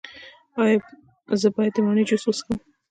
[0.61, 0.77] ایا
[1.41, 2.57] زه باید د مڼې جوس وڅښم؟